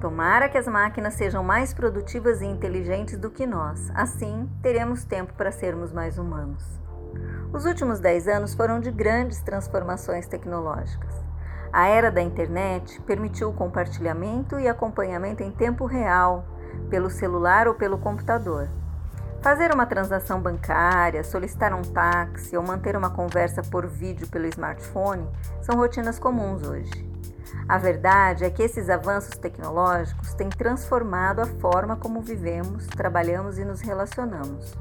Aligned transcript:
Tomara 0.00 0.48
que 0.48 0.56
as 0.56 0.66
máquinas 0.66 1.12
sejam 1.12 1.44
mais 1.44 1.74
produtivas 1.74 2.40
e 2.40 2.46
inteligentes 2.46 3.18
do 3.18 3.30
que 3.30 3.46
nós. 3.46 3.90
Assim, 3.94 4.48
teremos 4.62 5.04
tempo 5.04 5.34
para 5.34 5.52
sermos 5.52 5.92
mais 5.92 6.16
humanos. 6.16 6.64
Os 7.52 7.66
últimos 7.66 8.00
10 8.00 8.26
anos 8.28 8.54
foram 8.54 8.80
de 8.80 8.90
grandes 8.90 9.42
transformações 9.42 10.26
tecnológicas. 10.26 11.14
A 11.70 11.86
era 11.86 12.10
da 12.10 12.22
internet 12.22 12.98
permitiu 13.02 13.50
o 13.50 13.52
compartilhamento 13.52 14.58
e 14.58 14.66
acompanhamento 14.66 15.42
em 15.42 15.50
tempo 15.50 15.84
real, 15.84 16.46
pelo 16.88 17.10
celular 17.10 17.68
ou 17.68 17.74
pelo 17.74 17.98
computador. 17.98 18.70
Fazer 19.42 19.70
uma 19.72 19.84
transação 19.84 20.40
bancária, 20.40 21.22
solicitar 21.22 21.74
um 21.74 21.82
táxi 21.82 22.56
ou 22.56 22.62
manter 22.62 22.96
uma 22.96 23.10
conversa 23.10 23.62
por 23.62 23.86
vídeo 23.86 24.26
pelo 24.28 24.46
smartphone 24.46 25.28
são 25.60 25.76
rotinas 25.76 26.18
comuns 26.18 26.62
hoje. 26.62 27.09
A 27.70 27.78
verdade 27.78 28.44
é 28.44 28.50
que 28.50 28.64
esses 28.64 28.90
avanços 28.90 29.36
tecnológicos 29.36 30.34
têm 30.34 30.48
transformado 30.48 31.38
a 31.38 31.46
forma 31.46 31.94
como 31.94 32.20
vivemos, 32.20 32.84
trabalhamos 32.88 33.58
e 33.58 33.64
nos 33.64 33.80
relacionamos. 33.80 34.74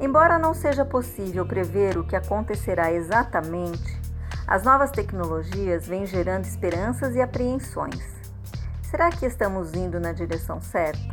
Embora 0.00 0.38
não 0.38 0.54
seja 0.54 0.84
possível 0.84 1.44
prever 1.44 1.98
o 1.98 2.04
que 2.04 2.14
acontecerá 2.14 2.92
exatamente, 2.92 4.00
as 4.46 4.62
novas 4.62 4.92
tecnologias 4.92 5.88
vêm 5.88 6.06
gerando 6.06 6.44
esperanças 6.44 7.16
e 7.16 7.20
apreensões. 7.20 8.00
Será 8.82 9.10
que 9.10 9.26
estamos 9.26 9.74
indo 9.74 9.98
na 9.98 10.12
direção 10.12 10.60
certa? 10.60 11.12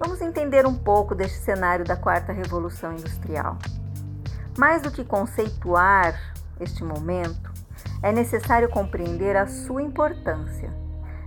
Vamos 0.00 0.20
entender 0.20 0.66
um 0.66 0.74
pouco 0.74 1.14
deste 1.14 1.38
cenário 1.38 1.84
da 1.84 1.94
quarta 1.94 2.32
revolução 2.32 2.90
industrial. 2.90 3.56
Mais 4.58 4.82
do 4.82 4.90
que 4.90 5.04
conceituar 5.04 6.34
este 6.58 6.82
momento, 6.82 7.51
é 8.02 8.10
necessário 8.10 8.68
compreender 8.68 9.36
a 9.36 9.46
sua 9.46 9.80
importância. 9.80 10.70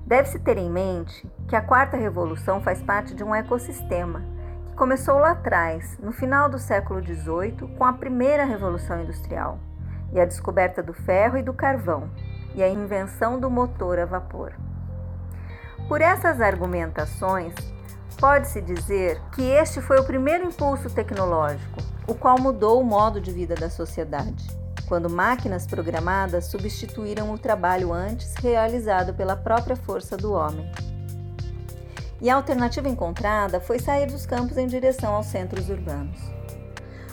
Deve-se 0.05 0.37
ter 0.39 0.57
em 0.57 0.69
mente 0.69 1.27
que 1.47 1.55
a 1.55 1.61
quarta 1.61 1.95
revolução 1.95 2.61
faz 2.61 2.81
parte 2.83 3.15
de 3.15 3.23
um 3.23 3.33
ecossistema 3.33 4.23
que 4.67 4.75
começou 4.75 5.17
lá 5.17 5.31
atrás, 5.31 5.97
no 5.99 6.11
final 6.11 6.49
do 6.49 6.59
século 6.59 7.01
XVIII, 7.01 7.75
com 7.77 7.85
a 7.85 7.93
primeira 7.93 8.43
revolução 8.43 9.01
industrial 9.01 9.57
e 10.11 10.19
a 10.19 10.25
descoberta 10.25 10.83
do 10.83 10.93
ferro 10.93 11.37
e 11.37 11.43
do 11.43 11.53
carvão 11.53 12.09
e 12.53 12.61
a 12.61 12.69
invenção 12.69 13.39
do 13.39 13.49
motor 13.49 13.97
a 13.97 14.05
vapor. 14.05 14.53
Por 15.87 16.01
essas 16.01 16.41
argumentações, 16.41 17.53
pode-se 18.19 18.61
dizer 18.61 19.19
que 19.33 19.43
este 19.43 19.81
foi 19.81 19.99
o 19.99 20.05
primeiro 20.05 20.45
impulso 20.45 20.89
tecnológico, 20.89 21.79
o 22.07 22.13
qual 22.13 22.39
mudou 22.39 22.81
o 22.81 22.85
modo 22.85 23.19
de 23.19 23.31
vida 23.31 23.55
da 23.55 23.69
sociedade 23.69 24.64
quando 24.87 25.09
máquinas 25.09 25.65
programadas 25.65 26.45
substituíram 26.45 27.31
o 27.31 27.37
trabalho 27.37 27.91
antes 27.91 28.33
realizado 28.35 29.13
pela 29.13 29.35
própria 29.35 29.75
força 29.75 30.15
do 30.15 30.33
homem. 30.33 30.69
E 32.21 32.29
a 32.29 32.35
alternativa 32.35 32.87
encontrada 32.87 33.59
foi 33.59 33.79
sair 33.79 34.07
dos 34.07 34.25
campos 34.25 34.57
em 34.57 34.67
direção 34.67 35.13
aos 35.13 35.25
centros 35.27 35.69
urbanos. 35.69 36.17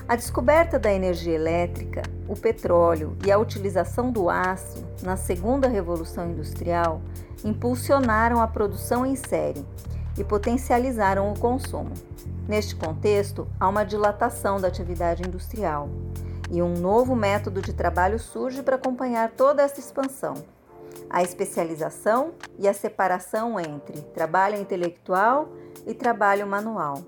A 0.08 0.16
descoberta 0.16 0.78
da 0.78 0.92
energia 0.92 1.34
elétrica, 1.34 2.02
o 2.28 2.36
petróleo 2.36 3.16
e 3.24 3.30
a 3.30 3.38
utilização 3.38 4.10
do 4.10 4.28
aço 4.28 4.84
na 5.02 5.16
segunda 5.16 5.68
revolução 5.68 6.30
industrial 6.30 7.00
impulsionaram 7.44 8.40
a 8.40 8.46
produção 8.46 9.06
em 9.06 9.16
série 9.16 9.64
e 10.18 10.24
potencializaram 10.24 11.32
o 11.32 11.38
consumo. 11.38 11.92
Neste 12.48 12.74
contexto, 12.74 13.46
há 13.58 13.68
uma 13.68 13.84
dilatação 13.84 14.60
da 14.60 14.68
atividade 14.68 15.22
industrial 15.22 15.88
e 16.52 16.60
um 16.60 16.74
novo 16.74 17.16
método 17.16 17.62
de 17.62 17.72
trabalho 17.72 18.18
surge 18.18 18.62
para 18.62 18.76
acompanhar 18.76 19.30
toda 19.30 19.62
essa 19.62 19.80
expansão. 19.80 20.34
A 21.08 21.22
especialização 21.22 22.34
e 22.58 22.68
a 22.68 22.74
separação 22.74 23.58
entre 23.58 24.02
trabalho 24.14 24.60
intelectual 24.60 25.48
e 25.86 25.94
trabalho 25.94 26.46
manual. 26.46 27.02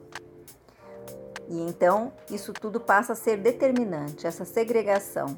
E 1.46 1.60
então 1.60 2.10
isso 2.30 2.54
tudo 2.54 2.80
passa 2.80 3.12
a 3.12 3.16
ser 3.16 3.36
determinante, 3.36 4.26
essa 4.26 4.46
segregação. 4.46 5.36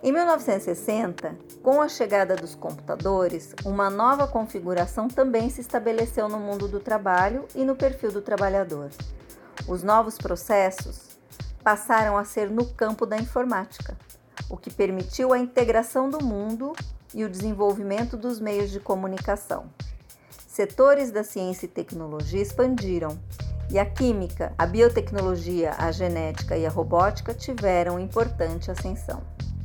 Em 0.00 0.12
1960, 0.12 1.36
com 1.60 1.82
a 1.82 1.88
chegada 1.88 2.36
dos 2.36 2.54
computadores, 2.54 3.52
uma 3.64 3.90
nova 3.90 4.28
configuração 4.28 5.08
também 5.08 5.50
se 5.50 5.60
estabeleceu 5.60 6.28
no 6.28 6.38
mundo 6.38 6.68
do 6.68 6.78
trabalho 6.78 7.46
e 7.56 7.64
no 7.64 7.74
perfil 7.74 8.12
do 8.12 8.22
trabalhador. 8.22 8.90
Os 9.66 9.82
novos 9.82 10.16
processos 10.16 11.15
passaram 11.66 12.16
a 12.16 12.22
ser 12.22 12.48
no 12.48 12.64
campo 12.64 13.04
da 13.04 13.16
informática, 13.18 13.98
o 14.48 14.56
que 14.56 14.70
permitiu 14.70 15.32
a 15.32 15.38
integração 15.40 16.08
do 16.08 16.24
mundo 16.24 16.72
e 17.12 17.24
o 17.24 17.28
desenvolvimento 17.28 18.16
dos 18.16 18.38
meios 18.38 18.70
de 18.70 18.78
comunicação. 18.78 19.64
Setores 20.46 21.10
da 21.10 21.24
ciência 21.24 21.66
e 21.66 21.68
tecnologia 21.68 22.40
expandiram 22.40 23.18
e 23.68 23.80
a 23.80 23.84
química, 23.84 24.54
a 24.56 24.64
biotecnologia, 24.64 25.74
a 25.76 25.90
genética 25.90 26.56
e 26.56 26.64
a 26.64 26.70
robótica 26.70 27.34
tiveram 27.34 27.98
importante 27.98 28.70
ascensão. 28.70 29.20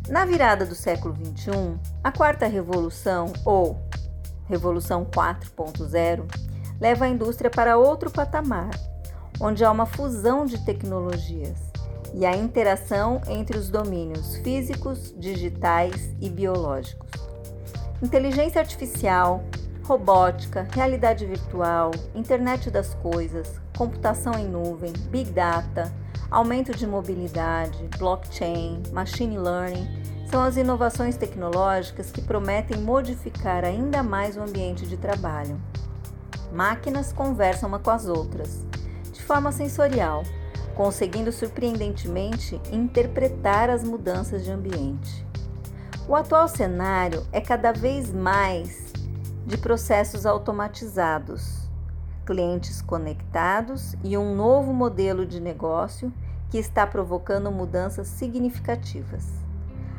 Na 0.09 0.25
virada 0.25 0.66
do 0.66 0.73
século 0.73 1.16
XXI, 1.16 1.78
a 2.03 2.11
quarta 2.11 2.47
revolução, 2.47 3.31
ou 3.45 3.79
Revolução 4.47 5.06
4.0, 5.06 6.25
leva 6.79 7.06
a 7.06 7.09
indústria 7.09 7.51
para 7.51 7.78
outro 7.78 8.09
patamar, 8.09 8.72
onde 9.40 9.63
há 9.63 9.69
uma 9.69 9.85
fusão 9.85 10.45
de 10.45 10.66
tecnologias 10.66 11.71
e 12.13 12.25
a 12.25 12.35
interação 12.35 13.22
entre 13.27 13.57
os 13.57 13.69
domínios 13.69 14.35
físicos, 14.38 15.13
digitais 15.17 16.13
e 16.19 16.29
biológicos. 16.29 17.09
Inteligência 18.01 18.59
artificial, 18.59 19.44
robótica, 19.83 20.67
realidade 20.72 21.25
virtual, 21.25 21.91
internet 22.16 22.69
das 22.69 22.94
coisas, 22.95 23.59
computação 23.77 24.33
em 24.33 24.47
nuvem, 24.47 24.94
big 25.09 25.31
data, 25.31 25.91
aumento 26.29 26.75
de 26.75 26.88
mobilidade, 26.88 27.88
blockchain, 27.97 28.81
machine 28.91 29.38
learning 29.38 29.88
são 30.31 30.41
as 30.41 30.55
inovações 30.55 31.17
tecnológicas 31.17 32.09
que 32.09 32.22
prometem 32.22 32.78
modificar 32.78 33.66
ainda 33.66 34.01
mais 34.01 34.38
o 34.38 34.41
ambiente 34.41 34.88
de 34.88 34.95
trabalho. 34.95 35.59
Máquinas 36.53 37.11
conversam 37.11 37.67
uma 37.67 37.79
com 37.79 37.91
as 37.91 38.07
outras, 38.07 38.66
de 39.11 39.22
forma 39.22 39.51
sensorial, 39.51 40.23
conseguindo 40.81 41.31
surpreendentemente 41.31 42.59
interpretar 42.72 43.69
as 43.69 43.84
mudanças 43.84 44.44
de 44.44 44.52
ambiente. 44.52 45.24
O 46.08 46.16
atual 46.16 46.47
cenário 46.47 47.24
é 47.31 47.40
cada 47.40 47.72
vez 47.72 48.12
mais 48.12 48.91
de 49.46 49.59
processos 49.59 50.25
automatizados, 50.25 51.70
clientes 52.25 52.81
conectados 52.81 53.96
e 54.03 54.18
um 54.18 54.34
novo 54.34 54.74
modelo 54.74 55.24
de 55.24 55.40
negócio 55.40 56.12
que 56.50 56.58
está 56.58 56.88
provocando 56.88 57.52
mudanças 57.52 58.08
significativas. 58.08 59.28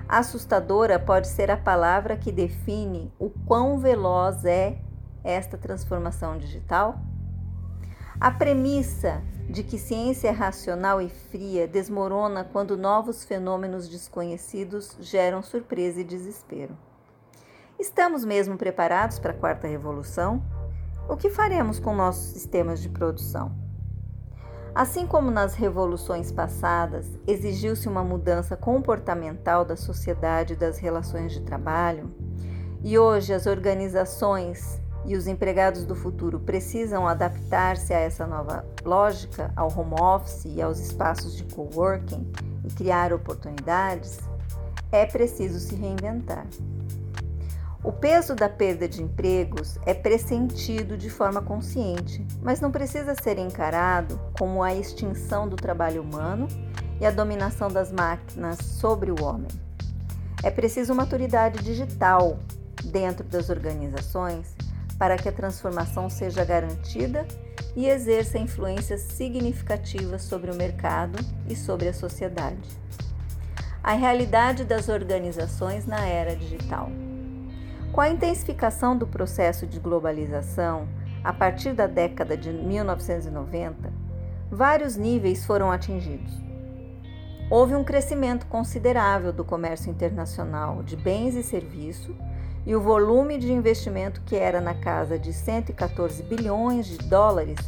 Assustadora 0.08 0.98
pode 0.98 1.28
ser 1.28 1.48
a 1.48 1.56
palavra 1.56 2.16
que 2.16 2.32
define 2.32 3.08
o 3.20 3.30
quão 3.30 3.78
veloz 3.78 4.44
é 4.44 4.78
esta 5.22 5.56
transformação 5.56 6.38
digital? 6.38 6.98
A 8.20 8.32
premissa 8.32 9.22
de 9.48 9.62
que 9.62 9.78
ciência 9.78 10.32
racional 10.32 11.00
e 11.00 11.08
fria 11.08 11.66
desmorona 11.66 12.44
quando 12.44 12.76
novos 12.76 13.24
fenômenos 13.24 13.88
desconhecidos 13.88 14.96
geram 15.00 15.42
surpresa 15.42 16.00
e 16.00 16.04
desespero. 16.04 16.76
Estamos 17.78 18.24
mesmo 18.24 18.56
preparados 18.56 19.18
para 19.18 19.32
a 19.32 19.36
quarta 19.36 19.66
revolução? 19.66 20.42
O 21.08 21.16
que 21.16 21.30
faremos 21.30 21.78
com 21.78 21.94
nossos 21.94 22.32
sistemas 22.32 22.80
de 22.80 22.88
produção? 22.88 23.52
Assim 24.74 25.06
como 25.06 25.30
nas 25.30 25.54
revoluções 25.54 26.32
passadas 26.32 27.06
exigiu-se 27.26 27.88
uma 27.88 28.02
mudança 28.02 28.56
comportamental 28.56 29.64
da 29.64 29.76
sociedade 29.76 30.54
e 30.54 30.56
das 30.56 30.78
relações 30.78 31.32
de 31.32 31.42
trabalho, 31.42 32.10
e 32.82 32.98
hoje 32.98 33.34
as 33.34 33.46
organizações 33.46 34.81
e 35.04 35.16
os 35.16 35.26
empregados 35.26 35.84
do 35.84 35.94
futuro 35.94 36.38
precisam 36.38 37.06
adaptar-se 37.06 37.92
a 37.92 37.98
essa 37.98 38.26
nova 38.26 38.64
lógica, 38.84 39.52
ao 39.56 39.68
home 39.68 40.00
office 40.00 40.44
e 40.44 40.62
aos 40.62 40.78
espaços 40.78 41.36
de 41.36 41.44
coworking 41.44 42.30
e 42.64 42.68
criar 42.72 43.12
oportunidades, 43.12 44.18
é 44.90 45.04
preciso 45.06 45.58
se 45.58 45.74
reinventar. 45.74 46.46
O 47.82 47.90
peso 47.90 48.36
da 48.36 48.48
perda 48.48 48.88
de 48.88 49.02
empregos 49.02 49.76
é 49.84 49.92
pressentido 49.92 50.96
de 50.96 51.10
forma 51.10 51.42
consciente, 51.42 52.24
mas 52.40 52.60
não 52.60 52.70
precisa 52.70 53.16
ser 53.20 53.38
encarado 53.38 54.20
como 54.38 54.62
a 54.62 54.72
extinção 54.72 55.48
do 55.48 55.56
trabalho 55.56 56.00
humano 56.00 56.46
e 57.00 57.06
a 57.06 57.10
dominação 57.10 57.68
das 57.68 57.90
máquinas 57.90 58.58
sobre 58.58 59.10
o 59.10 59.24
homem. 59.24 59.48
É 60.44 60.50
preciso 60.50 60.94
maturidade 60.94 61.60
digital 61.64 62.38
dentro 62.84 63.24
das 63.26 63.50
organizações 63.50 64.54
para 65.02 65.16
que 65.16 65.28
a 65.28 65.32
transformação 65.32 66.08
seja 66.08 66.44
garantida 66.44 67.26
e 67.74 67.88
exerça 67.88 68.38
influências 68.38 69.00
significativas 69.00 70.22
sobre 70.22 70.48
o 70.48 70.54
mercado 70.54 71.18
e 71.48 71.56
sobre 71.56 71.88
a 71.88 71.92
sociedade. 71.92 72.70
a 73.82 73.94
realidade 73.94 74.64
das 74.64 74.88
organizações 74.88 75.86
na 75.86 76.06
era 76.06 76.36
digital. 76.36 76.88
Com 77.90 78.00
a 78.00 78.10
intensificação 78.10 78.96
do 78.96 79.04
processo 79.04 79.66
de 79.66 79.80
globalização, 79.80 80.86
a 81.24 81.32
partir 81.32 81.72
da 81.72 81.88
década 81.88 82.36
de 82.36 82.52
1990, 82.52 83.92
vários 84.52 84.94
níveis 84.94 85.44
foram 85.44 85.72
atingidos. 85.72 86.32
Houve 87.50 87.74
um 87.74 87.82
crescimento 87.82 88.46
considerável 88.46 89.32
do 89.32 89.44
comércio 89.44 89.90
internacional 89.90 90.80
de 90.84 90.96
bens 90.96 91.34
e 91.34 91.42
serviços 91.42 92.14
e 92.64 92.74
o 92.74 92.80
volume 92.80 93.38
de 93.38 93.52
investimento, 93.52 94.20
que 94.22 94.36
era 94.36 94.60
na 94.60 94.74
casa 94.74 95.18
de 95.18 95.32
114 95.32 96.22
bilhões 96.22 96.86
de 96.86 96.98
dólares, 96.98 97.58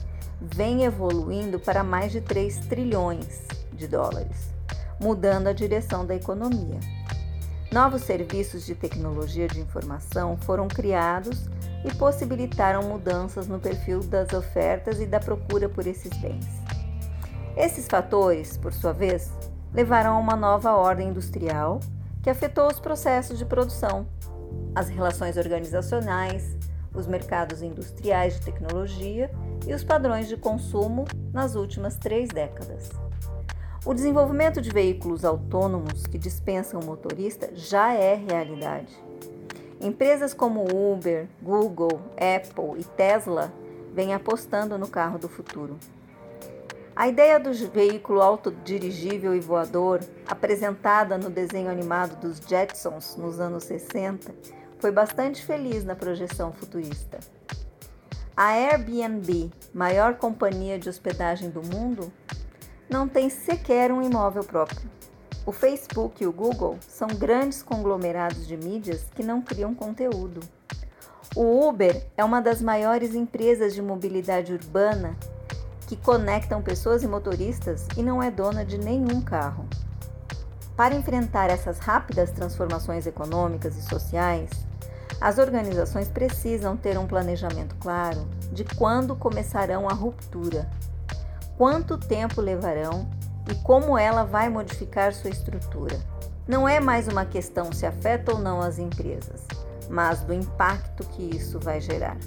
vem 0.41 0.85
evoluindo 0.85 1.59
para 1.59 1.83
mais 1.83 2.13
de 2.13 2.21
3 2.21 2.67
trilhões 2.67 3.43
de 3.73 3.89
dólares, 3.89 4.53
mudando 5.01 5.49
a 5.49 5.53
direção 5.53 6.07
da 6.07 6.15
economia. 6.15 6.79
Novos 7.73 8.03
serviços 8.03 8.65
de 8.65 8.75
tecnologia 8.75 9.49
de 9.49 9.61
informação 9.61 10.37
foram 10.37 10.69
criados 10.69 11.49
e 11.85 11.93
possibilitaram 11.93 12.85
mudanças 12.85 13.49
no 13.49 13.59
perfil 13.59 14.01
das 14.01 14.33
ofertas 14.33 15.01
e 15.01 15.07
da 15.07 15.19
procura 15.19 15.69
por 15.69 15.87
esses 15.87 16.17
bens. 16.19 16.47
Esses 17.57 17.87
fatores, 17.89 18.57
por 18.57 18.73
sua 18.73 18.93
vez, 18.93 19.33
levaram 19.73 20.15
a 20.15 20.19
uma 20.19 20.37
nova 20.37 20.73
ordem 20.73 21.09
industrial 21.09 21.81
que 22.23 22.31
afetou 22.31 22.69
os 22.69 22.79
processos 22.79 23.39
de 23.39 23.45
produção, 23.45 24.07
as 24.75 24.89
relações 24.89 25.37
organizacionais, 25.37 26.57
os 26.95 27.07
mercados 27.07 27.63
industriais 27.63 28.35
de 28.35 28.45
tecnologia 28.45 29.31
e 29.67 29.75
os 29.75 29.85
padrões 29.85 30.29
de 30.29 30.37
consumo 30.37 31.05
nas 31.33 31.55
últimas 31.55 31.97
três 31.97 32.29
décadas. 32.29 32.91
O 33.85 33.93
desenvolvimento 33.93 34.63
de 34.63 34.71
veículos 34.71 35.25
autônomos 35.25 36.07
que 36.07 36.17
dispensam 36.17 36.81
o 36.81 36.85
motorista 36.85 37.51
já 37.55 37.93
é 37.93 38.15
realidade. 38.15 38.93
Empresas 39.81 40.33
como 40.33 40.65
Uber, 40.65 41.27
Google, 41.43 42.01
Apple 42.17 42.81
e 42.81 42.85
Tesla 42.85 43.53
vêm 43.93 44.15
apostando 44.15 44.79
no 44.79 44.89
carro 44.89 45.19
do 45.19 45.29
futuro. 45.29 45.79
A 46.97 47.09
ideia 47.09 47.41
do 47.41 47.53
veículo 47.71 48.23
autodirigível 48.23 49.35
e 49.35 49.41
voador, 49.41 50.01
apresentada 50.29 51.19
no 51.19 51.29
desenho 51.29 51.69
animado 51.69 52.19
dos 52.21 52.39
Jetsons 52.39 53.17
nos 53.17 53.41
anos 53.41 53.65
60, 53.65 54.33
foi 54.85 54.93
bastante 54.93 55.43
feliz 55.43 55.83
na 55.83 55.95
projeção 55.95 56.53
futurista. 56.53 57.19
A 58.37 58.49
Airbnb, 58.49 59.51
maior 59.73 60.17
companhia 60.17 60.79
de 60.79 60.91
hospedagem 60.91 61.49
do 61.49 61.63
mundo, 61.63 62.13
não 62.87 63.09
tem 63.09 63.31
sequer 63.31 63.91
um 63.91 64.03
imóvel 64.03 64.45
próprio. 64.45 64.91
O 65.47 65.53
Facebook 65.53 66.23
e 66.23 66.27
o 66.27 66.33
Google 66.33 66.77
são 66.87 67.09
grandes 67.09 67.63
conglomerados 67.63 68.47
de 68.47 68.59
mídias 68.59 69.07
que 69.15 69.23
não 69.23 69.41
criam 69.41 69.75
conteúdo. 69.75 70.41
O 71.35 71.67
Uber 71.67 72.07
é 72.15 72.23
uma 72.23 72.43
das 72.43 72.61
maiores 72.61 73.15
empresas 73.15 73.73
de 73.73 73.81
mobilidade 73.81 74.53
urbana 74.53 75.17
que 75.89 75.97
conectam 75.97 76.61
pessoas 76.61 77.03
e 77.03 77.09
motoristas 77.09 77.89
e 77.97 78.03
não 78.03 78.23
é 78.23 78.31
dona 78.31 78.67
de 78.67 78.77
nenhum 78.77 79.23
carro. 79.23 79.67
Para 80.77 80.95
enfrentar 80.95 81.49
essas 81.49 81.79
rápidas 81.79 82.33
transformações 82.33 83.07
econômicas 83.07 83.79
e 83.79 83.83
sociais, 83.83 84.51
as 85.25 85.39
organizações 85.39 86.07
precisam 86.07 86.77
ter 86.77 86.99
um 86.99 87.07
planejamento 87.07 87.75
claro 87.77 88.29
de 88.53 88.63
quando 88.63 89.17
começarão 89.17 89.89
a 89.89 89.95
ruptura, 89.95 90.69
quanto 91.57 91.97
tempo 91.97 92.43
levarão 92.43 93.09
e 93.51 93.55
como 93.55 93.97
ela 93.97 94.25
vai 94.25 94.51
modificar 94.51 95.15
sua 95.15 95.31
estrutura. 95.31 95.99
Não 96.47 96.69
é 96.69 96.79
mais 96.79 97.09
uma 97.09 97.25
questão 97.25 97.73
se 97.73 97.87
afeta 97.87 98.35
ou 98.35 98.39
não 98.39 98.61
as 98.61 98.79
empresas, 98.79 99.41
mas 99.89 100.21
do 100.21 100.35
impacto 100.35 101.07
que 101.07 101.35
isso 101.35 101.59
vai 101.59 101.81
gerar. 101.81 102.19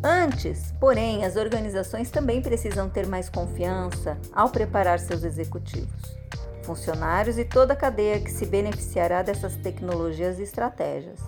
Antes, 0.00 0.72
porém, 0.78 1.24
as 1.24 1.34
organizações 1.34 2.12
também 2.12 2.40
precisam 2.40 2.88
ter 2.88 3.08
mais 3.08 3.28
confiança 3.28 4.16
ao 4.32 4.50
preparar 4.50 5.00
seus 5.00 5.24
executivos, 5.24 6.16
funcionários 6.62 7.38
e 7.38 7.44
toda 7.44 7.72
a 7.72 7.76
cadeia 7.76 8.20
que 8.20 8.30
se 8.30 8.46
beneficiará 8.46 9.22
dessas 9.22 9.56
tecnologias 9.56 10.38
e 10.38 10.44
estratégias. 10.44 11.18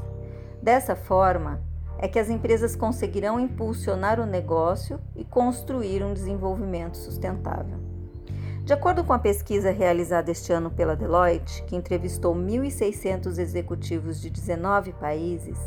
Dessa 0.63 0.97
forma, 0.97 1.61
é 1.99 2.07
que 2.07 2.19
as 2.19 2.31
empresas 2.31 2.77
conseguirão 2.77 3.41
impulsionar 3.41 4.21
o 4.21 4.27
negócio 4.27 5.01
e 5.17 5.25
construir 5.25 6.03
um 6.05 6.15
desenvolvimento 6.15 6.97
sustentável. 6.97 7.79
De 8.65 8.73
acordo 8.73 9.03
com 9.03 9.13
a 9.13 9.19
pesquisa 9.19 9.71
realizada 9.71 10.31
este 10.31 10.53
ano 10.53 10.71
pela 10.71 10.95
Deloitte, 10.95 11.63
que 11.65 11.75
entrevistou 11.75 12.35
1.600 12.35 13.39
executivos 13.39 14.21
de 14.21 14.31
19 14.31 14.93
países, 14.93 15.59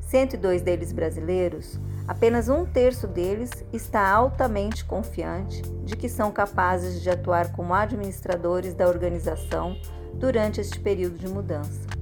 102 0.00 0.60
deles 0.60 0.92
brasileiros, 0.92 1.80
apenas 2.06 2.50
um 2.50 2.66
terço 2.66 3.06
deles 3.06 3.50
está 3.72 4.10
altamente 4.10 4.84
confiante 4.84 5.62
de 5.84 5.96
que 5.96 6.08
são 6.08 6.30
capazes 6.30 7.00
de 7.00 7.08
atuar 7.08 7.52
como 7.52 7.72
administradores 7.72 8.74
da 8.74 8.86
organização 8.86 9.74
durante 10.14 10.60
este 10.60 10.78
período 10.78 11.16
de 11.16 11.28
mudança. 11.28 12.01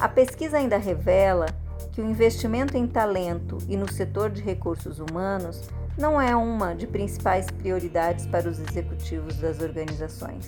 A 0.00 0.08
pesquisa 0.08 0.58
ainda 0.58 0.78
revela 0.78 1.46
que 1.90 2.00
o 2.00 2.08
investimento 2.08 2.76
em 2.76 2.86
talento 2.86 3.58
e 3.68 3.76
no 3.76 3.92
setor 3.92 4.30
de 4.30 4.40
recursos 4.40 5.00
humanos 5.00 5.60
não 5.98 6.20
é 6.20 6.36
uma 6.36 6.72
de 6.72 6.86
principais 6.86 7.50
prioridades 7.50 8.24
para 8.24 8.48
os 8.48 8.60
executivos 8.60 9.34
das 9.38 9.60
organizações. 9.60 10.46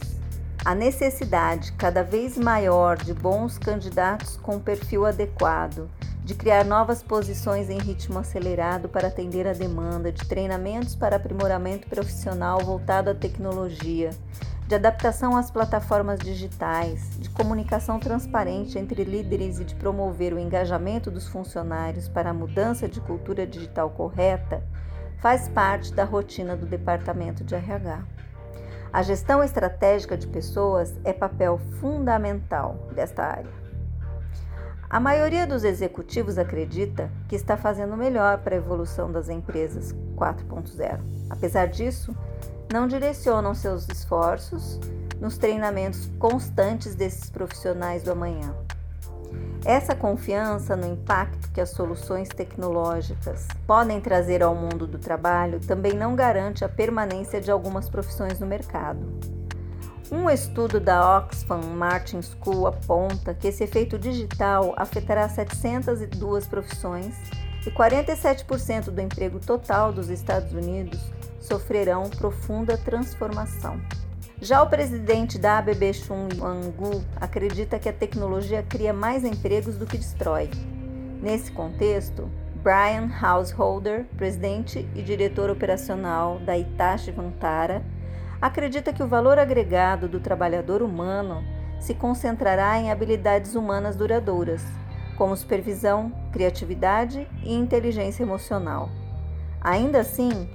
A 0.65 0.73
necessidade 0.73 1.73
cada 1.73 2.05
vez 2.05 2.39
maior 2.39 2.97
de 2.97 3.13
bons 3.13 3.59
candidatos 3.59 4.37
com 4.37 4.61
perfil 4.61 5.05
adequado 5.05 5.91
de 6.23 6.37
criar 6.37 6.65
novas 6.65 7.03
posições 7.03 7.69
em 7.69 7.79
ritmo 7.79 8.21
acelerado 8.21 8.89
para 8.89 9.09
atender 9.09 9.49
a 9.49 9.53
demanda 9.53 10.13
de 10.13 10.29
treinamentos 10.29 10.95
para 10.95 11.17
aprimoramento 11.17 11.89
profissional 11.89 12.61
voltado 12.61 13.11
à 13.11 13.15
tecnologia, 13.17 14.11
de 14.71 14.77
adaptação 14.77 15.37
às 15.37 15.51
plataformas 15.51 16.21
digitais, 16.21 17.19
de 17.19 17.29
comunicação 17.29 17.99
transparente 17.99 18.79
entre 18.79 19.03
líderes 19.03 19.59
e 19.59 19.65
de 19.65 19.75
promover 19.75 20.33
o 20.33 20.39
engajamento 20.39 21.11
dos 21.11 21.27
funcionários 21.27 22.09
para 22.09 22.31
a 22.31 22.33
mudança 22.33 22.89
de 22.89 23.01
cultura 23.01 23.45
digital 23.45 23.91
correta, 23.91 24.63
faz 25.19 25.49
parte 25.49 25.93
da 25.93 26.05
rotina 26.05 26.57
do 26.57 26.67
departamento 26.67 27.43
de 27.43 27.53
RH. 27.53 28.05
A 28.93 29.03
gestão 29.03 29.43
estratégica 29.43 30.17
de 30.17 30.29
pessoas 30.29 30.95
é 31.03 31.13
papel 31.13 31.59
fundamental 31.81 32.89
desta 32.95 33.25
área. 33.25 33.51
A 34.89 35.01
maioria 35.01 35.49
dos 35.49 35.65
executivos 35.65 36.39
acredita 36.39 37.11
que 37.29 37.35
está 37.35 37.57
fazendo 37.57 37.97
melhor 37.97 38.39
para 38.39 38.55
a 38.55 38.59
evolução 38.59 39.11
das 39.11 39.29
empresas 39.29 39.93
4.0. 40.15 41.01
Apesar 41.29 41.67
disso, 41.67 42.15
não 42.73 42.87
direcionam 42.87 43.55
seus 43.55 43.89
esforços 43.89 44.79
nos 45.21 45.37
treinamentos 45.37 46.09
constantes 46.19 46.95
desses 46.95 47.29
profissionais 47.29 48.03
do 48.03 48.13
amanhã. 48.13 48.55
Essa 49.65 49.95
confiança 49.95 50.75
no 50.75 50.87
impacto 50.87 51.51
que 51.53 51.61
as 51.61 51.71
soluções 51.71 52.29
tecnológicas 52.29 53.47
podem 53.67 54.01
trazer 54.01 54.43
ao 54.43 54.55
mundo 54.55 54.87
do 54.87 54.99
trabalho 54.99 55.61
também 55.61 55.93
não 55.93 56.15
garante 56.17 56.65
a 56.65 56.69
permanência 56.69 57.41
de 57.41 57.51
algumas 57.51 57.89
profissões 57.89 58.41
no 58.41 58.47
mercado. 58.47 59.01
Um 60.11 60.31
estudo 60.31 60.81
da 60.81 61.19
Oxfam 61.19 61.61
Martin 61.77 62.21
School 62.23 62.67
aponta 62.67 63.35
que 63.35 63.49
esse 63.49 63.63
efeito 63.63 63.99
digital 63.99 64.75
afetará 64.77 65.29
702 65.29 66.47
profissões 66.47 67.15
e 67.67 67.71
47% 67.71 68.91
do 68.91 69.01
emprego 69.01 69.39
total 69.39 69.93
dos 69.93 70.09
Estados 70.09 70.53
Unidos 70.53 70.99
sofrerão 71.41 72.09
profunda 72.11 72.77
transformação. 72.77 73.81
Já 74.41 74.63
o 74.63 74.69
presidente 74.69 75.39
da 75.39 75.59
ABB 75.59 75.93
Chung 75.93 76.29
Wang-gu 76.39 77.05
acredita 77.17 77.79
que 77.79 77.89
a 77.89 77.93
tecnologia 77.93 78.63
cria 78.63 78.93
mais 78.93 79.25
empregos 79.25 79.77
do 79.77 79.87
que 79.87 79.99
destrói. 79.99 80.49
Nesse 81.21 81.53
contexto, 81.53 82.31
Brian 82.63 83.11
Householder, 83.23 84.05
presidente 84.17 84.89
e 84.95 85.03
diretor 85.03 85.51
operacional 85.51 86.39
da 86.39 86.57
Hitachi 86.57 87.11
Vantara, 87.11 87.83
acredita 88.41 88.93
que 88.93 89.03
o 89.03 89.09
valor 89.09 89.39
agregado 89.39 90.09
do 90.09 90.21
trabalhador 90.21 90.83
humano 90.83 91.45
se 91.79 91.95
concentrará 91.95 92.79
em 92.79 92.91
habilidades 92.91 93.55
humanas 93.55 93.97
duradouras, 93.97 94.63
como 95.17 95.37
supervisão, 95.37 96.13
criatividade 96.33 97.27
e 97.43 97.55
inteligência 97.55 98.23
emocional. 98.23 98.91
Ainda 99.61 100.01
assim, 100.01 100.49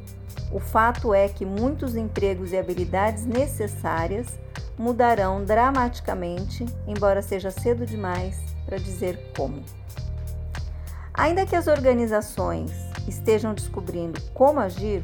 o 0.51 0.59
fato 0.59 1.13
é 1.13 1.27
que 1.27 1.45
muitos 1.45 1.95
empregos 1.95 2.51
e 2.51 2.57
habilidades 2.57 3.25
necessárias 3.25 4.39
mudarão 4.77 5.43
dramaticamente, 5.43 6.65
embora 6.87 7.21
seja 7.21 7.51
cedo 7.51 7.85
demais 7.85 8.39
para 8.65 8.77
dizer 8.77 9.31
como. 9.35 9.63
Ainda 11.13 11.45
que 11.45 11.55
as 11.55 11.67
organizações 11.67 12.71
estejam 13.07 13.53
descobrindo 13.53 14.19
como 14.33 14.59
agir, 14.59 15.03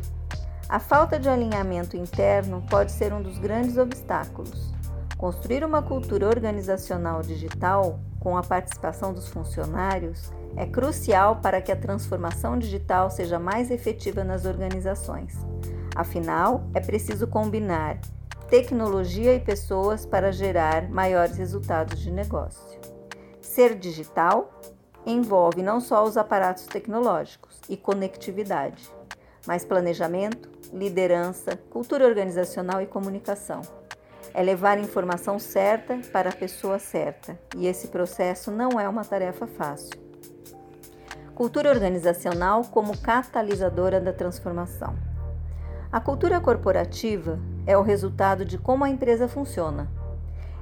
a 0.67 0.79
falta 0.79 1.19
de 1.19 1.29
alinhamento 1.29 1.95
interno 1.95 2.63
pode 2.69 2.91
ser 2.91 3.13
um 3.13 3.21
dos 3.21 3.37
grandes 3.37 3.77
obstáculos. 3.77 4.71
Construir 5.17 5.63
uma 5.63 5.81
cultura 5.81 6.27
organizacional 6.27 7.21
digital 7.21 7.99
com 8.19 8.37
a 8.37 8.43
participação 8.43 9.13
dos 9.13 9.27
funcionários 9.27 10.31
é 10.55 10.65
crucial 10.65 11.37
para 11.37 11.61
que 11.61 11.71
a 11.71 11.75
transformação 11.75 12.57
digital 12.57 13.09
seja 13.09 13.39
mais 13.39 13.71
efetiva 13.71 14.23
nas 14.23 14.45
organizações. 14.45 15.35
Afinal, 15.95 16.63
é 16.73 16.79
preciso 16.79 17.27
combinar 17.27 17.99
tecnologia 18.49 19.33
e 19.33 19.39
pessoas 19.39 20.05
para 20.05 20.31
gerar 20.31 20.89
maiores 20.89 21.37
resultados 21.37 21.99
de 21.99 22.11
negócio. 22.11 22.79
Ser 23.41 23.75
digital 23.75 24.51
envolve 25.05 25.61
não 25.61 25.79
só 25.79 26.03
os 26.03 26.17
aparatos 26.17 26.65
tecnológicos 26.65 27.59
e 27.69 27.77
conectividade, 27.77 28.89
mas 29.47 29.65
planejamento, 29.65 30.49
liderança, 30.73 31.57
cultura 31.69 32.05
organizacional 32.05 32.81
e 32.81 32.85
comunicação. 32.85 33.61
É 34.33 34.41
levar 34.41 34.77
a 34.77 34.81
informação 34.81 35.39
certa 35.39 35.99
para 36.11 36.29
a 36.29 36.35
pessoa 36.35 36.79
certa, 36.79 37.37
e 37.57 37.67
esse 37.67 37.87
processo 37.87 38.51
não 38.51 38.79
é 38.79 38.87
uma 38.87 39.03
tarefa 39.03 39.47
fácil. 39.47 40.10
Cultura 41.35 41.69
organizacional 41.69 42.65
como 42.65 42.97
catalisadora 42.97 44.01
da 44.01 44.11
transformação. 44.11 44.95
A 45.89 45.99
cultura 45.99 46.41
corporativa 46.41 47.39
é 47.65 47.77
o 47.77 47.81
resultado 47.81 48.43
de 48.43 48.57
como 48.57 48.83
a 48.83 48.89
empresa 48.89 49.29
funciona. 49.29 49.89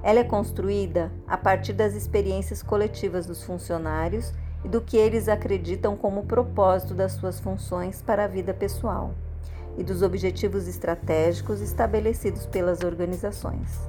Ela 0.04 0.20
é 0.20 0.24
construída 0.24 1.12
a 1.28 1.36
partir 1.36 1.74
das 1.74 1.96
experiências 1.96 2.62
coletivas 2.62 3.26
dos 3.26 3.44
funcionários 3.44 4.32
e 4.64 4.70
do 4.70 4.80
que 4.80 4.96
eles 4.96 5.28
acreditam 5.28 5.98
como 5.98 6.26
propósito 6.26 6.94
das 6.94 7.14
suas 7.14 7.40
funções 7.40 8.02
para 8.02 8.26
a 8.26 8.28
vida 8.28 8.54
pessoal 8.54 9.14
e 9.76 9.84
dos 9.84 10.04
objetivos 10.04 10.68
estratégicos 10.68 11.62
estabelecidos 11.62 12.46
pelas 12.46 12.84
organizações. 12.84 13.80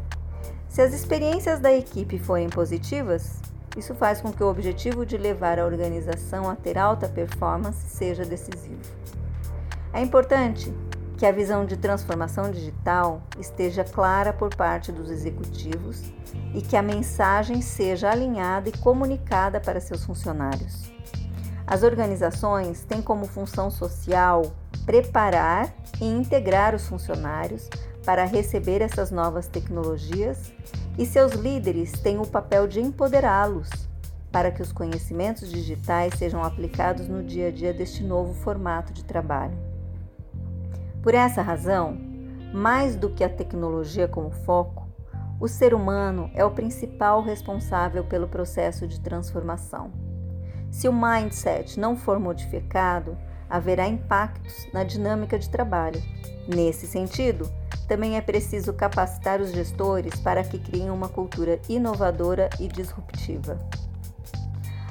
Se 0.68 0.80
as 0.80 0.94
experiências 0.94 1.60
da 1.60 1.72
equipe 1.72 2.18
forem 2.18 2.48
positivas, 2.48 3.40
isso 3.76 3.94
faz 3.94 4.20
com 4.20 4.32
que 4.32 4.42
o 4.42 4.48
objetivo 4.48 5.06
de 5.06 5.16
levar 5.16 5.58
a 5.58 5.64
organização 5.64 6.48
a 6.48 6.56
ter 6.56 6.76
alta 6.76 7.08
performance 7.08 7.88
seja 7.88 8.24
decisivo. 8.24 8.80
É 9.92 10.00
importante 10.00 10.72
que 11.16 11.26
a 11.26 11.32
visão 11.32 11.66
de 11.66 11.76
transformação 11.76 12.50
digital 12.50 13.22
esteja 13.38 13.84
clara 13.84 14.32
por 14.32 14.54
parte 14.54 14.90
dos 14.90 15.10
executivos 15.10 16.02
e 16.54 16.62
que 16.62 16.76
a 16.76 16.82
mensagem 16.82 17.60
seja 17.60 18.10
alinhada 18.10 18.70
e 18.70 18.78
comunicada 18.78 19.60
para 19.60 19.80
seus 19.80 20.04
funcionários. 20.04 20.90
As 21.66 21.82
organizações 21.82 22.84
têm 22.84 23.02
como 23.02 23.26
função 23.26 23.70
social 23.70 24.42
preparar 24.86 25.72
e 26.00 26.06
integrar 26.06 26.74
os 26.74 26.86
funcionários 26.86 27.68
para 28.10 28.24
receber 28.24 28.82
essas 28.82 29.12
novas 29.12 29.46
tecnologias 29.46 30.52
e 30.98 31.06
seus 31.06 31.34
líderes 31.34 31.92
têm 31.92 32.18
o 32.18 32.26
papel 32.26 32.66
de 32.66 32.80
empoderá-los 32.80 33.70
para 34.32 34.50
que 34.50 34.60
os 34.60 34.72
conhecimentos 34.72 35.48
digitais 35.48 36.14
sejam 36.14 36.42
aplicados 36.42 37.06
no 37.06 37.22
dia 37.22 37.46
a 37.46 37.50
dia 37.52 37.72
deste 37.72 38.02
novo 38.02 38.34
formato 38.34 38.92
de 38.92 39.04
trabalho. 39.04 39.56
Por 41.00 41.14
essa 41.14 41.40
razão, 41.40 41.96
mais 42.52 42.96
do 42.96 43.10
que 43.10 43.22
a 43.22 43.28
tecnologia 43.28 44.08
como 44.08 44.32
foco, 44.32 44.88
o 45.38 45.46
ser 45.46 45.72
humano 45.72 46.32
é 46.34 46.44
o 46.44 46.50
principal 46.50 47.22
responsável 47.22 48.02
pelo 48.02 48.26
processo 48.26 48.88
de 48.88 48.98
transformação. 48.98 49.92
Se 50.68 50.88
o 50.88 50.92
mindset 50.92 51.78
não 51.78 51.96
for 51.96 52.18
modificado, 52.18 53.16
haverá 53.48 53.86
impactos 53.86 54.66
na 54.72 54.82
dinâmica 54.82 55.38
de 55.38 55.48
trabalho. 55.48 56.02
Nesse 56.48 56.88
sentido, 56.88 57.48
também 57.90 58.16
é 58.16 58.20
preciso 58.20 58.72
capacitar 58.72 59.40
os 59.40 59.50
gestores 59.50 60.14
para 60.20 60.44
que 60.44 60.60
criem 60.60 60.90
uma 60.90 61.08
cultura 61.08 61.58
inovadora 61.68 62.48
e 62.60 62.68
disruptiva. 62.68 63.58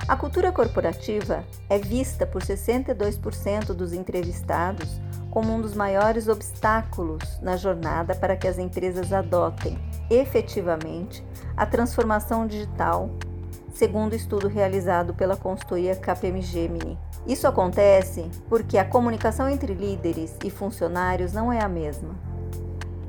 A 0.05 0.17
cultura 0.17 0.51
corporativa 0.51 1.45
é 1.69 1.77
vista 1.77 2.27
por 2.27 2.41
62% 2.41 3.67
dos 3.67 3.93
entrevistados 3.93 4.99
como 5.31 5.53
um 5.53 5.61
dos 5.61 5.73
maiores 5.73 6.27
obstáculos 6.27 7.39
na 7.41 7.55
jornada 7.55 8.13
para 8.15 8.35
que 8.35 8.49
as 8.49 8.59
empresas 8.59 9.13
adotem 9.13 9.79
efetivamente 10.09 11.23
a 11.55 11.65
transformação 11.65 12.45
digital, 12.45 13.09
segundo 13.71 14.13
estudo 14.13 14.49
realizado 14.49 15.13
pela 15.13 15.37
consultoria 15.37 15.95
KPMG 15.95 16.69
Isso 17.25 17.47
acontece 17.47 18.29
porque 18.49 18.77
a 18.77 18.83
comunicação 18.83 19.47
entre 19.47 19.73
líderes 19.73 20.35
e 20.43 20.49
funcionários 20.49 21.31
não 21.31 21.53
é 21.53 21.63
a 21.63 21.69
mesma. 21.69 22.28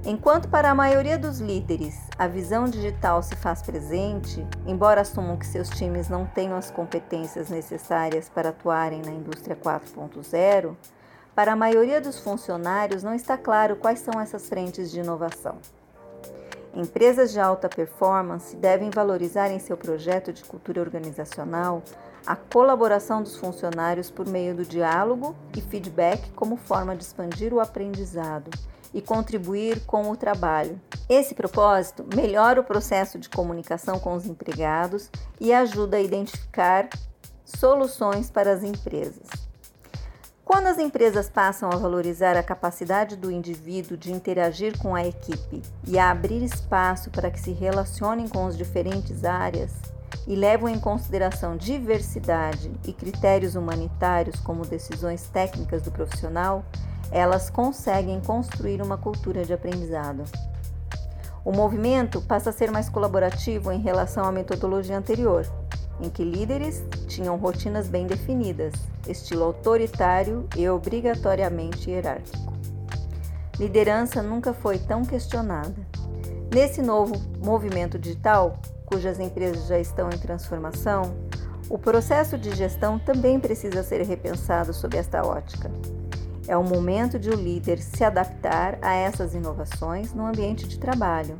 Enquanto 0.07 0.49
para 0.49 0.71
a 0.71 0.75
maioria 0.75 1.19
dos 1.19 1.41
líderes 1.41 2.09
a 2.19 2.27
visão 2.27 2.65
digital 2.65 3.23
se 3.23 3.37
faz 3.37 3.61
presente, 3.61 4.47
embora 4.67 5.03
assumam 5.03 5.37
que 5.37 5.47
seus 5.47 5.69
times 5.69 6.09
não 6.09 6.25
tenham 6.25 6.57
as 6.57 6.71
competências 6.71 7.51
necessárias 7.51 8.27
para 8.27 8.49
atuarem 8.49 9.03
na 9.03 9.11
indústria 9.11 9.55
4.0, 9.55 10.75
para 11.35 11.53
a 11.53 11.57
maioria 11.57 12.01
dos 12.01 12.19
funcionários 12.19 13.03
não 13.03 13.15
está 13.15 13.37
claro 13.37 13.77
quais 13.77 13.99
são 13.99 14.19
essas 14.19 14.49
frentes 14.49 14.91
de 14.91 15.01
inovação. 15.01 15.59
Empresas 16.75 17.31
de 17.31 17.39
alta 17.39 17.69
performance 17.69 18.57
devem 18.57 18.89
valorizar 18.89 19.51
em 19.51 19.59
seu 19.59 19.77
projeto 19.77 20.33
de 20.33 20.45
cultura 20.45 20.81
organizacional 20.81 21.83
a 22.27 22.35
colaboração 22.35 23.23
dos 23.23 23.37
funcionários 23.37 24.11
por 24.11 24.27
meio 24.27 24.55
do 24.55 24.65
diálogo 24.65 25.37
e 25.55 25.61
feedback 25.61 26.31
como 26.31 26.57
forma 26.57 26.97
de 26.97 27.03
expandir 27.03 27.53
o 27.53 27.61
aprendizado 27.61 28.51
e 28.93 29.01
contribuir 29.01 29.81
com 29.87 30.11
o 30.11 30.17
trabalho. 30.17 30.81
Esse 31.09 31.35
propósito 31.35 32.05
melhora 32.15 32.61
o 32.61 32.65
processo 32.65 33.19
de 33.19 33.29
comunicação 33.29 33.99
com 33.99 34.15
os 34.15 34.27
empregados 34.27 35.11
e 35.41 35.53
ajuda 35.53 35.97
a 35.97 36.01
identificar 36.01 36.89
soluções 37.45 38.31
para 38.31 38.53
as 38.53 38.63
empresas. 38.63 39.29
Quando 40.45 40.67
as 40.67 40.79
empresas 40.79 41.29
passam 41.29 41.71
a 41.73 41.77
valorizar 41.77 42.37
a 42.37 42.43
capacidade 42.43 43.15
do 43.15 43.31
indivíduo 43.31 43.97
de 43.97 44.11
interagir 44.11 44.77
com 44.79 44.97
a 44.97 45.07
equipe 45.07 45.63
e 45.87 45.97
a 45.97 46.11
abrir 46.11 46.43
espaço 46.43 47.09
para 47.11 47.31
que 47.31 47.39
se 47.39 47.53
relacionem 47.53 48.27
com 48.27 48.47
as 48.47 48.57
diferentes 48.57 49.25
áreas 49.25 49.71
e 50.27 50.35
levam 50.35 50.69
em 50.69 50.79
consideração 50.79 51.57
diversidade 51.57 52.73
e 52.85 52.93
critérios 52.93 53.55
humanitários 53.55 54.41
como 54.41 54.67
decisões 54.67 55.29
técnicas 55.29 55.83
do 55.83 55.93
profissional, 55.93 56.65
elas 57.11 57.51
conseguem 57.51 58.21
construir 58.21 58.83
uma 58.83 58.97
cultura 58.97 59.45
de 59.45 59.53
aprendizado. 59.53 60.25
O 61.45 61.53
movimento 61.53 62.21
passa 62.23 62.51
a 62.51 62.53
ser 62.53 62.71
mais 62.71 62.89
colaborativo 62.89 63.73
em 63.73 63.81
relação 63.81 64.25
à 64.25 64.33
metodologia 64.33 64.97
anterior 64.97 65.47
em 66.01 66.09
que 66.09 66.25
líderes 66.25 66.83
tinham 67.07 67.37
rotinas 67.37 67.89
bem 67.89 68.07
definidas, 68.07 68.73
estilo 69.07 69.45
autoritário 69.45 70.49
e 70.57 70.69
obrigatoriamente 70.69 71.91
hierárquico. 71.91 72.53
Liderança 73.59 74.23
nunca 74.23 74.55
foi 74.55 74.79
tão 74.79 75.05
questionada. 75.05 75.75
Nesse 76.53 76.81
novo 76.81 77.15
movimento 77.45 77.99
digital, 77.99 78.59
cujas 78.87 79.21
empresas 79.21 79.67
já 79.67 79.79
estão 79.79 80.09
em 80.09 80.19
transformação, 80.19 81.15
o 81.69 81.79
processo 81.79 82.37
de 82.37 82.51
gestão 82.57 82.99
também 82.99 83.39
precisa 83.39 83.83
ser 83.83 84.03
repensado 84.03 84.73
sob 84.73 84.97
esta 84.97 85.25
ótica. 85.25 85.71
É 86.51 86.57
o 86.57 86.65
momento 86.65 87.17
de 87.17 87.31
o 87.31 87.37
líder 87.37 87.79
se 87.79 88.03
adaptar 88.03 88.77
a 88.83 88.93
essas 88.93 89.35
inovações 89.35 90.13
no 90.13 90.27
ambiente 90.27 90.67
de 90.67 90.81
trabalho 90.81 91.39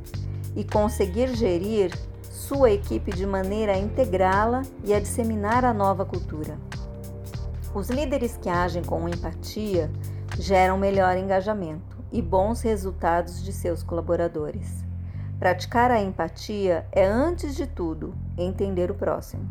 e 0.55 0.63
conseguir 0.63 1.35
gerir 1.35 1.93
sua 2.23 2.71
equipe 2.71 3.11
de 3.11 3.27
maneira 3.27 3.73
a 3.73 3.77
integrá-la 3.77 4.63
e 4.85 4.95
a 4.95 5.01
disseminar 5.01 5.65
a 5.65 5.75
nova 5.75 6.05
cultura. 6.05 6.57
Os 7.75 7.91
líderes 7.91 8.37
que 8.37 8.49
agem 8.49 8.85
com 8.85 9.09
empatia 9.09 9.91
geram 10.39 10.79
melhor 10.79 11.17
engajamento 11.17 11.99
e 12.13 12.23
bons 12.23 12.61
resultados 12.61 13.43
de 13.43 13.53
seus 13.53 13.83
colaboradores. 13.83 14.85
Praticar 15.41 15.91
a 15.91 16.01
empatia 16.01 16.87
é, 16.93 17.05
antes 17.05 17.57
de 17.57 17.67
tudo, 17.67 18.15
entender 18.39 18.93
o 18.93 18.95
próximo. 18.95 19.43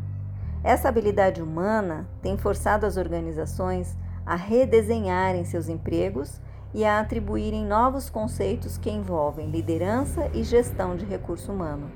Essa 0.63 0.87
habilidade 0.87 1.41
humana 1.41 2.07
tem 2.21 2.37
forçado 2.37 2.85
as 2.85 2.95
organizações 2.95 3.97
a 4.29 4.35
redesenharem 4.35 5.43
seus 5.43 5.67
empregos 5.69 6.39
e 6.71 6.85
a 6.85 6.99
atribuírem 6.99 7.65
novos 7.65 8.11
conceitos 8.11 8.77
que 8.77 8.91
envolvem 8.91 9.49
liderança 9.49 10.29
e 10.35 10.43
gestão 10.43 10.95
de 10.95 11.03
recurso 11.03 11.51
humano. 11.51 11.89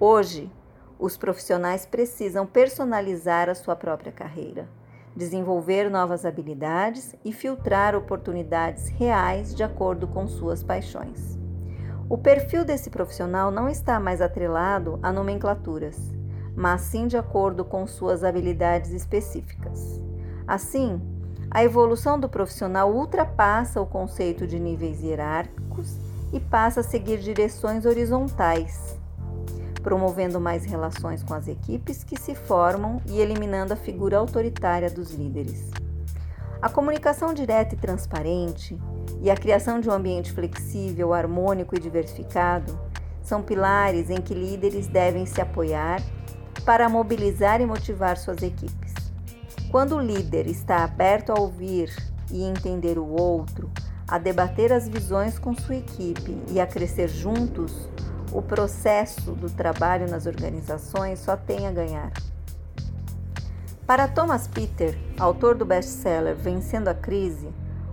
Hoje, 0.00 0.50
os 0.98 1.18
profissionais 1.18 1.84
precisam 1.84 2.46
personalizar 2.46 3.50
a 3.50 3.54
sua 3.54 3.76
própria 3.76 4.10
carreira, 4.10 4.70
desenvolver 5.14 5.90
novas 5.90 6.24
habilidades 6.24 7.14
e 7.22 7.30
filtrar 7.30 7.94
oportunidades 7.94 8.88
reais 8.88 9.54
de 9.54 9.62
acordo 9.62 10.08
com 10.08 10.26
suas 10.26 10.62
paixões. 10.62 11.38
O 12.08 12.16
perfil 12.16 12.64
desse 12.64 12.88
profissional 12.88 13.50
não 13.50 13.68
está 13.68 14.00
mais 14.00 14.22
atrelado 14.22 14.98
a 15.02 15.12
nomenclaturas, 15.12 15.98
mas 16.56 16.80
sim 16.80 17.06
de 17.06 17.18
acordo 17.18 17.66
com 17.66 17.86
suas 17.86 18.24
habilidades 18.24 18.92
específicas. 18.92 20.00
Assim, 20.46 21.00
a 21.50 21.64
evolução 21.64 22.18
do 22.18 22.28
profissional 22.28 22.92
ultrapassa 22.92 23.80
o 23.80 23.86
conceito 23.86 24.46
de 24.46 24.58
níveis 24.58 25.02
hierárquicos 25.02 25.96
e 26.32 26.38
passa 26.38 26.80
a 26.80 26.84
seguir 26.84 27.18
direções 27.18 27.84
horizontais 27.84 29.00
promovendo 29.80 30.40
mais 30.40 30.64
relações 30.64 31.22
com 31.22 31.34
as 31.34 31.48
equipes 31.48 32.04
que 32.04 32.18
se 32.18 32.34
formam 32.34 33.00
e 33.06 33.20
eliminando 33.20 33.72
a 33.72 33.76
figura 33.76 34.18
autoritária 34.18 34.90
dos 34.90 35.12
líderes. 35.12 35.70
A 36.62 36.68
comunicação 36.68 37.32
direta 37.32 37.74
e 37.74 37.78
transparente 37.78 38.78
e 39.22 39.30
a 39.30 39.34
criação 39.34 39.80
de 39.80 39.88
um 39.88 39.92
ambiente 39.92 40.32
flexível, 40.32 41.14
harmônico 41.14 41.74
e 41.74 41.80
diversificado 41.80 42.78
são 43.22 43.42
pilares 43.42 44.10
em 44.10 44.20
que 44.20 44.34
líderes 44.34 44.86
devem 44.86 45.24
se 45.26 45.40
apoiar 45.40 46.02
para 46.64 46.88
mobilizar 46.88 47.60
e 47.60 47.66
motivar 47.66 48.16
suas 48.16 48.42
equipes. 48.42 48.79
Quando 49.70 49.94
o 49.94 50.00
líder 50.00 50.48
está 50.48 50.82
aberto 50.82 51.30
a 51.30 51.38
ouvir 51.38 51.94
e 52.28 52.42
entender 52.42 52.98
o 52.98 53.06
outro, 53.06 53.70
a 54.06 54.18
debater 54.18 54.72
as 54.72 54.88
visões 54.88 55.38
com 55.38 55.54
sua 55.54 55.76
equipe 55.76 56.36
e 56.48 56.60
a 56.60 56.66
crescer 56.66 57.06
juntos, 57.06 57.88
o 58.32 58.42
processo 58.42 59.30
do 59.30 59.48
trabalho 59.48 60.10
nas 60.10 60.26
organizações 60.26 61.20
só 61.20 61.36
tem 61.36 61.68
a 61.68 61.70
ganhar. 61.70 62.10
Para 63.86 64.08
Thomas 64.08 64.48
Peter, 64.48 64.98
autor 65.16 65.54
do 65.54 65.64
best-seller 65.64 66.34
Vencendo 66.34 66.88
a 66.88 66.94
Crise, 66.94 67.48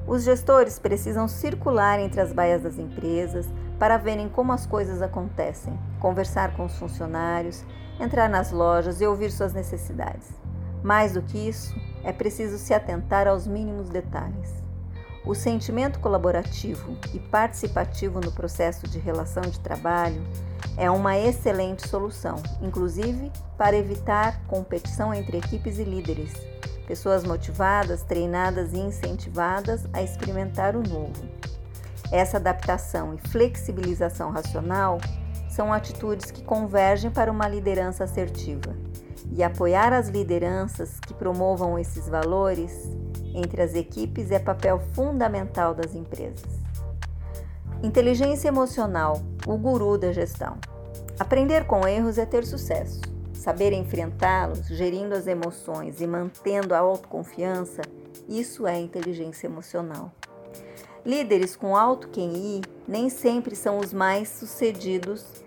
os 0.08 0.24
gestores 0.24 0.80
precisam 0.80 1.28
circular 1.28 2.00
entre 2.00 2.20
as 2.20 2.34
baias 2.34 2.64
das 2.64 2.80
empresas 2.80 3.46
para 3.78 3.98
verem 3.98 4.30
como 4.30 4.52
as 4.52 4.66
coisas 4.66 5.00
acontecem, 5.00 5.78
conversar 6.00 6.56
com 6.56 6.66
os 6.66 6.76
funcionários, 6.80 7.64
entrar 8.00 8.28
nas 8.28 8.52
lojas 8.52 9.00
e 9.00 9.06
ouvir 9.06 9.30
suas 9.30 9.54
necessidades. 9.54 10.47
Mais 10.88 11.12
do 11.12 11.22
que 11.22 11.38
isso, 11.38 11.76
é 12.02 12.14
preciso 12.14 12.58
se 12.58 12.74
atentar 12.74 13.28
aos 13.28 13.46
mínimos 13.46 13.90
detalhes. 13.90 14.54
O 15.26 15.36
sentimento 15.36 16.00
colaborativo 16.00 16.96
e 17.14 17.20
participativo 17.20 18.22
no 18.22 18.32
processo 18.32 18.88
de 18.88 18.98
relação 18.98 19.42
de 19.42 19.60
trabalho 19.60 20.24
é 20.78 20.90
uma 20.90 21.18
excelente 21.18 21.86
solução, 21.90 22.38
inclusive 22.62 23.30
para 23.58 23.76
evitar 23.76 24.42
competição 24.48 25.14
entre 25.14 25.40
equipes 25.40 25.78
e 25.78 25.84
líderes, 25.84 26.32
pessoas 26.88 27.26
motivadas, 27.26 28.04
treinadas 28.04 28.72
e 28.72 28.80
incentivadas 28.80 29.86
a 29.92 30.02
experimentar 30.02 30.74
o 30.74 30.88
novo. 30.88 31.22
Essa 32.14 32.38
adaptação 32.38 33.14
e 33.14 33.18
flexibilização 33.28 34.32
racional 34.32 35.00
são 35.58 35.74
atitudes 35.74 36.30
que 36.30 36.44
convergem 36.44 37.10
para 37.10 37.32
uma 37.32 37.48
liderança 37.48 38.04
assertiva. 38.04 38.76
E 39.32 39.42
apoiar 39.42 39.92
as 39.92 40.08
lideranças 40.08 41.00
que 41.00 41.16
promovam 41.16 41.80
esses 41.80 42.08
valores 42.08 42.96
entre 43.34 43.64
as 43.64 43.74
equipes 43.74 44.30
é 44.30 44.38
papel 44.38 44.80
fundamental 44.94 45.74
das 45.74 45.96
empresas. 45.96 46.46
Inteligência 47.82 48.50
emocional, 48.50 49.20
o 49.48 49.58
guru 49.58 49.98
da 49.98 50.14
gestão. 50.14 50.58
Aprender 51.20 51.66
com 51.66 51.88
erros 51.88 52.20
é 52.20 52.26
ter 52.28 52.46
sucesso. 52.46 53.02
Saber 53.34 53.74
enfrentá-los, 53.74 54.68
gerindo 54.68 55.16
as 55.16 55.26
emoções 55.26 56.02
e 56.02 56.06
mantendo 56.06 56.76
a 56.76 56.80
autoconfiança, 56.80 57.82
isso 58.30 58.68
é 58.68 58.80
inteligência 58.80 59.48
emocional. 59.48 60.12
Líderes 61.04 61.56
com 61.56 61.76
alto 61.76 62.10
QI 62.10 62.62
nem 62.88 63.10
sempre 63.10 63.56
são 63.56 63.80
os 63.80 63.92
mais 63.92 64.30
sucedidos 64.30 65.47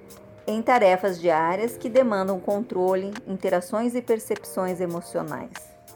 em 0.50 0.62
tarefas 0.62 1.20
diárias 1.20 1.76
que 1.76 1.88
demandam 1.88 2.40
controle, 2.40 3.12
interações 3.26 3.94
e 3.94 4.02
percepções 4.02 4.80
emocionais. 4.80 5.52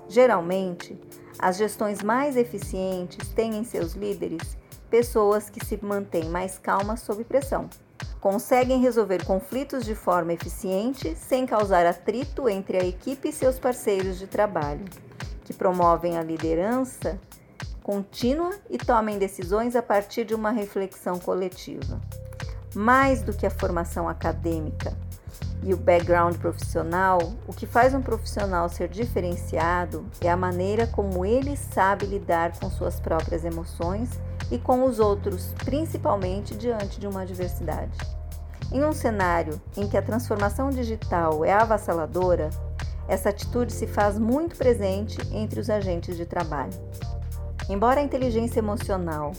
Geralmente, 0.08 0.98
as 1.38 1.56
gestões 1.56 2.02
mais 2.02 2.36
eficientes 2.36 3.28
têm 3.30 3.56
em 3.56 3.64
seus 3.64 3.94
líderes 3.94 4.56
pessoas 4.88 5.50
que 5.50 5.64
se 5.64 5.76
mantêm 5.84 6.28
mais 6.28 6.56
calmas 6.56 7.00
sob 7.00 7.24
pressão. 7.24 7.68
Conseguem 8.20 8.80
resolver 8.80 9.24
conflitos 9.24 9.84
de 9.84 9.94
forma 9.94 10.32
eficiente 10.32 11.16
sem 11.16 11.44
causar 11.44 11.84
atrito 11.84 12.48
entre 12.48 12.78
a 12.78 12.84
equipe 12.84 13.28
e 13.28 13.32
seus 13.32 13.58
parceiros 13.58 14.18
de 14.18 14.26
trabalho, 14.26 14.84
que 15.44 15.52
promovem 15.52 16.16
a 16.16 16.22
liderança 16.22 17.20
contínua 17.82 18.50
e 18.70 18.78
tomem 18.78 19.18
decisões 19.18 19.76
a 19.76 19.82
partir 19.82 20.24
de 20.24 20.34
uma 20.34 20.50
reflexão 20.50 21.18
coletiva. 21.18 22.00
Mais 22.74 23.22
do 23.22 23.32
que 23.32 23.46
a 23.46 23.50
formação 23.50 24.08
acadêmica, 24.08 24.96
e 25.64 25.72
o 25.72 25.78
background 25.78 26.36
profissional, 26.36 27.18
o 27.48 27.52
que 27.52 27.66
faz 27.66 27.94
um 27.94 28.02
profissional 28.02 28.68
ser 28.68 28.88
diferenciado 28.88 30.04
é 30.20 30.30
a 30.30 30.36
maneira 30.36 30.86
como 30.86 31.24
ele 31.24 31.56
sabe 31.56 32.04
lidar 32.04 32.52
com 32.58 32.68
suas 32.70 33.00
próprias 33.00 33.44
emoções 33.44 34.10
e 34.50 34.58
com 34.58 34.84
os 34.84 34.98
outros, 34.98 35.54
principalmente 35.64 36.54
diante 36.54 37.00
de 37.00 37.06
uma 37.06 37.22
adversidade. 37.22 37.96
Em 38.70 38.84
um 38.84 38.92
cenário 38.92 39.60
em 39.76 39.88
que 39.88 39.96
a 39.96 40.02
transformação 40.02 40.68
digital 40.68 41.44
é 41.44 41.52
avassaladora, 41.52 42.50
essa 43.08 43.30
atitude 43.30 43.72
se 43.72 43.86
faz 43.86 44.18
muito 44.18 44.56
presente 44.56 45.18
entre 45.32 45.60
os 45.60 45.70
agentes 45.70 46.16
de 46.16 46.26
trabalho. 46.26 46.72
Embora 47.70 48.00
a 48.00 48.04
inteligência 48.04 48.58
emocional 48.58 49.32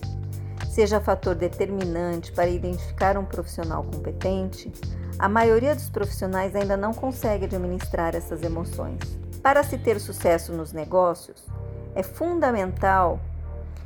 seja 0.76 1.00
fator 1.00 1.34
determinante 1.34 2.34
para 2.34 2.50
identificar 2.50 3.18
um 3.18 3.24
profissional 3.24 3.82
competente, 3.82 4.70
a 5.18 5.30
maioria 5.30 5.74
dos 5.74 5.90
profissionais 5.90 6.54
ainda 6.54 6.76
não 6.76 6.94
consegue 6.94 7.46
administrar 7.46 8.14
essas 8.14 8.44
emoções. 8.44 9.00
Para 9.42 9.64
se 9.64 9.78
ter 9.78 10.02
sucesso 10.02 10.52
nos 10.52 10.74
negócios, 10.74 11.48
é 11.96 12.04
fundamental 12.04 13.22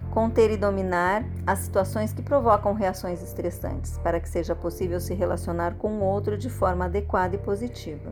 conter 0.10 0.50
e 0.50 0.58
dominar 0.58 1.24
as 1.46 1.60
situações 1.60 2.12
que 2.12 2.24
provocam 2.24 2.74
reações 2.74 3.22
estressantes, 3.22 4.00
para 4.00 4.20
que 4.20 4.28
seja 4.28 4.56
possível 4.56 5.00
se 5.00 5.14
relacionar 5.14 5.76
com 5.76 6.00
o 6.00 6.04
outro 6.04 6.36
de 6.36 6.50
forma 6.50 6.86
adequada 6.86 7.36
e 7.36 7.38
positiva. 7.38 8.12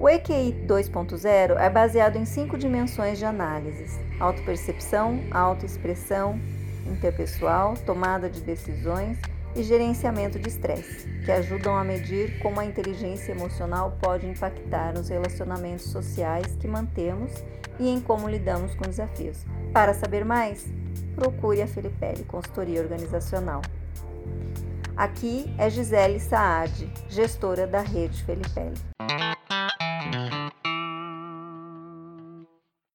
O 0.00 0.08
EQI 0.08 0.66
2.0 0.66 1.56
é 1.56 1.70
baseado 1.70 2.16
em 2.16 2.24
cinco 2.24 2.58
dimensões 2.58 3.16
de 3.16 3.24
análises: 3.24 3.96
autopercepção, 4.18 5.20
autoexpressão, 5.30 6.40
interpessoal, 6.86 7.74
tomada 7.86 8.28
de 8.28 8.40
decisões 8.40 9.18
e 9.54 9.62
gerenciamento 9.62 10.38
de 10.38 10.48
estresse, 10.48 11.08
que 11.24 11.30
ajudam 11.30 11.76
a 11.76 11.84
medir 11.84 12.38
como 12.40 12.60
a 12.60 12.64
inteligência 12.64 13.32
emocional 13.32 13.96
pode 14.00 14.26
impactar 14.26 14.92
nos 14.94 15.08
relacionamentos 15.08 15.86
sociais 15.86 16.56
que 16.60 16.66
mantemos 16.66 17.30
e 17.78 17.88
em 17.88 18.00
como 18.00 18.28
lidamos 18.28 18.74
com 18.74 18.84
desafios. 18.84 19.44
Para 19.72 19.94
saber 19.94 20.24
mais, 20.24 20.66
procure 21.14 21.62
a 21.62 21.66
Filipelli 21.66 22.24
Consultoria 22.24 22.80
Organizacional. 22.80 23.62
Aqui 24.96 25.52
é 25.58 25.68
Gisele 25.68 26.20
Saad, 26.20 26.88
gestora 27.08 27.66
da 27.66 27.80
rede 27.80 28.22
Felipelli. 28.22 28.78